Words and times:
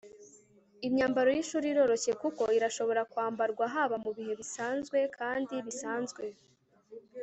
Imyambaro 0.87 1.29
yishuri 1.35 1.65
iroroshye 1.69 2.11
kuko 2.21 2.43
irashobora 2.57 3.01
kwambarwa 3.11 3.65
haba 3.73 3.95
mubihe 4.03 4.27
bidasanzwe 4.39 4.97
kandi 5.17 5.55
bisanzwe 5.65 6.23